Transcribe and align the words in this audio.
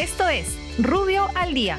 Esto 0.00 0.26
es 0.30 0.56
Rubio 0.78 1.26
al 1.34 1.52
Día. 1.52 1.78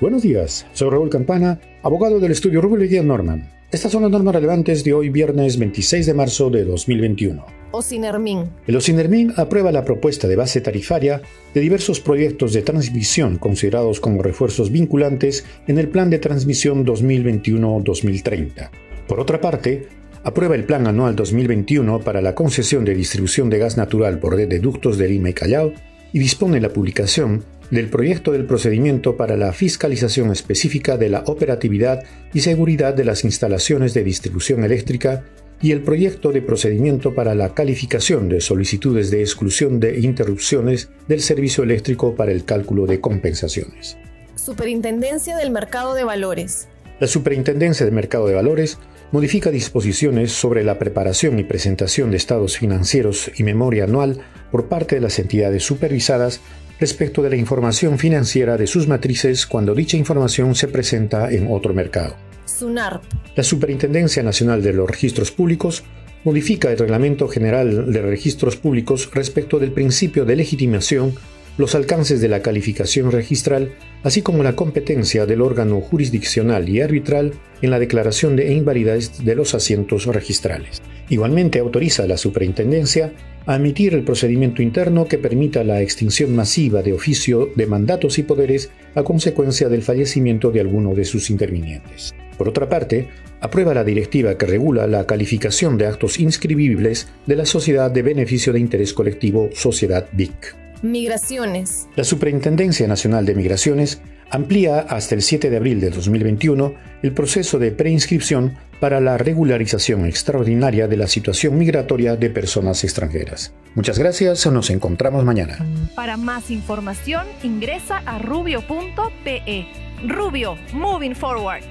Buenos 0.00 0.22
días, 0.22 0.64
soy 0.72 0.88
Raúl 0.88 1.10
Campana, 1.10 1.60
abogado 1.82 2.20
del 2.20 2.30
estudio 2.30 2.60
Rubio 2.60 2.88
Guía 2.88 3.02
Norman. 3.02 3.50
Estas 3.72 3.90
son 3.90 4.02
las 4.02 4.12
normas 4.12 4.36
relevantes 4.36 4.84
de 4.84 4.92
hoy 4.92 5.08
viernes 5.08 5.58
26 5.58 6.06
de 6.06 6.14
marzo 6.14 6.48
de 6.48 6.64
2021. 6.64 7.44
Ocinermin. 7.72 8.48
El 8.68 8.76
Ocinermin 8.76 9.32
aprueba 9.36 9.72
la 9.72 9.84
propuesta 9.84 10.28
de 10.28 10.36
base 10.36 10.60
tarifaria 10.60 11.22
de 11.54 11.60
diversos 11.60 11.98
proyectos 11.98 12.52
de 12.52 12.62
transmisión 12.62 13.38
considerados 13.38 13.98
como 13.98 14.22
refuerzos 14.22 14.70
vinculantes 14.70 15.44
en 15.66 15.80
el 15.80 15.88
Plan 15.88 16.08
de 16.08 16.20
Transmisión 16.20 16.86
2021-2030. 16.86 18.70
Por 19.08 19.18
otra 19.18 19.40
parte, 19.40 19.88
aprueba 20.22 20.54
el 20.54 20.62
Plan 20.66 20.86
Anual 20.86 21.16
2021 21.16 21.98
para 21.98 22.22
la 22.22 22.36
concesión 22.36 22.84
de 22.84 22.94
distribución 22.94 23.50
de 23.50 23.58
gas 23.58 23.76
natural 23.76 24.20
por 24.20 24.36
red 24.36 24.48
de 24.48 24.60
ductos 24.60 24.98
de 24.98 25.08
Lima 25.08 25.30
y 25.30 25.34
Callao 25.34 25.72
y 26.12 26.18
dispone 26.18 26.60
la 26.60 26.70
publicación 26.70 27.44
del 27.70 27.88
proyecto 27.88 28.32
del 28.32 28.44
procedimiento 28.44 29.16
para 29.16 29.36
la 29.36 29.52
fiscalización 29.52 30.30
específica 30.30 30.98
de 30.98 31.08
la 31.08 31.24
operatividad 31.26 32.04
y 32.34 32.40
seguridad 32.40 32.92
de 32.94 33.04
las 33.04 33.24
instalaciones 33.24 33.94
de 33.94 34.04
distribución 34.04 34.62
eléctrica 34.62 35.24
y 35.62 35.70
el 35.70 35.82
proyecto 35.82 36.32
de 36.32 36.42
procedimiento 36.42 37.14
para 37.14 37.34
la 37.34 37.54
calificación 37.54 38.28
de 38.28 38.40
solicitudes 38.40 39.10
de 39.10 39.20
exclusión 39.20 39.80
de 39.80 40.00
interrupciones 40.00 40.90
del 41.08 41.22
servicio 41.22 41.64
eléctrico 41.64 42.14
para 42.14 42.32
el 42.32 42.44
cálculo 42.44 42.84
de 42.86 43.00
compensaciones. 43.00 43.96
Superintendencia 44.34 45.36
del 45.36 45.50
Mercado 45.50 45.94
de 45.94 46.04
Valores. 46.04 46.68
La 47.02 47.08
Superintendencia 47.08 47.84
del 47.84 47.96
Mercado 47.96 48.28
de 48.28 48.34
Valores 48.34 48.78
modifica 49.10 49.50
disposiciones 49.50 50.30
sobre 50.30 50.62
la 50.62 50.78
preparación 50.78 51.36
y 51.40 51.42
presentación 51.42 52.12
de 52.12 52.16
estados 52.16 52.58
financieros 52.58 53.28
y 53.36 53.42
memoria 53.42 53.82
anual 53.82 54.18
por 54.52 54.68
parte 54.68 54.94
de 54.94 55.00
las 55.00 55.18
entidades 55.18 55.64
supervisadas 55.64 56.40
respecto 56.78 57.20
de 57.24 57.30
la 57.30 57.34
información 57.34 57.98
financiera 57.98 58.56
de 58.56 58.68
sus 58.68 58.86
matrices 58.86 59.48
cuando 59.48 59.74
dicha 59.74 59.96
información 59.96 60.54
se 60.54 60.68
presenta 60.68 61.32
en 61.32 61.48
otro 61.50 61.74
mercado. 61.74 62.14
SUNARP. 62.44 63.02
La 63.34 63.42
Superintendencia 63.42 64.22
Nacional 64.22 64.62
de 64.62 64.72
los 64.72 64.88
Registros 64.88 65.32
Públicos 65.32 65.82
modifica 66.22 66.70
el 66.70 66.78
Reglamento 66.78 67.26
General 67.26 67.92
de 67.92 68.00
Registros 68.00 68.54
Públicos 68.54 69.10
respecto 69.12 69.58
del 69.58 69.72
principio 69.72 70.24
de 70.24 70.36
legitimación 70.36 71.16
los 71.58 71.74
alcances 71.74 72.20
de 72.20 72.28
la 72.28 72.40
calificación 72.40 73.10
registral, 73.10 73.72
así 74.02 74.22
como 74.22 74.42
la 74.42 74.56
competencia 74.56 75.26
del 75.26 75.42
órgano 75.42 75.80
jurisdiccional 75.80 76.68
y 76.68 76.80
arbitral 76.80 77.34
en 77.60 77.70
la 77.70 77.78
declaración 77.78 78.36
de 78.36 78.52
invalidez 78.52 79.24
de 79.24 79.34
los 79.34 79.54
asientos 79.54 80.06
registrales. 80.06 80.82
Igualmente 81.08 81.58
autoriza 81.58 82.04
a 82.04 82.06
la 82.06 82.16
Superintendencia 82.16 83.12
a 83.46 83.56
emitir 83.56 83.94
el 83.94 84.04
procedimiento 84.04 84.62
interno 84.62 85.06
que 85.06 85.18
permita 85.18 85.64
la 85.64 85.82
extinción 85.82 86.34
masiva 86.34 86.82
de 86.82 86.92
oficio 86.92 87.50
de 87.56 87.66
mandatos 87.66 88.18
y 88.18 88.22
poderes 88.22 88.70
a 88.94 89.02
consecuencia 89.02 89.68
del 89.68 89.82
fallecimiento 89.82 90.50
de 90.50 90.60
alguno 90.60 90.94
de 90.94 91.04
sus 91.04 91.28
intervinientes. 91.28 92.14
Por 92.38 92.48
otra 92.48 92.68
parte, 92.68 93.08
aprueba 93.40 93.74
la 93.74 93.84
directiva 93.84 94.38
que 94.38 94.46
regula 94.46 94.86
la 94.86 95.06
calificación 95.06 95.76
de 95.76 95.86
actos 95.86 96.18
inscribibles 96.18 97.08
de 97.26 97.36
la 97.36 97.44
Sociedad 97.44 97.90
de 97.90 98.02
Beneficio 98.02 98.52
de 98.52 98.60
Interés 98.60 98.92
Colectivo 98.92 99.50
Sociedad 99.52 100.08
BIC. 100.12 100.61
Migraciones. 100.82 101.88
La 101.96 102.04
Superintendencia 102.04 102.88
Nacional 102.88 103.24
de 103.24 103.34
Migraciones 103.34 104.02
amplía 104.30 104.80
hasta 104.80 105.14
el 105.14 105.22
7 105.22 105.48
de 105.48 105.56
abril 105.56 105.80
de 105.80 105.90
2021 105.90 106.74
el 107.02 107.12
proceso 107.12 107.58
de 107.58 107.70
preinscripción 107.70 108.56
para 108.80 109.00
la 109.00 109.16
regularización 109.16 110.06
extraordinaria 110.06 110.88
de 110.88 110.96
la 110.96 111.06
situación 111.06 111.56
migratoria 111.56 112.16
de 112.16 112.30
personas 112.30 112.82
extranjeras. 112.82 113.54
Muchas 113.76 113.98
gracias, 113.98 114.44
nos 114.46 114.70
encontramos 114.70 115.24
mañana. 115.24 115.64
Para 115.94 116.16
más 116.16 116.50
información 116.50 117.26
ingresa 117.42 117.98
a 118.04 118.18
rubio.pe. 118.18 119.66
Rubio, 120.04 120.56
moving 120.72 121.14
forward. 121.14 121.62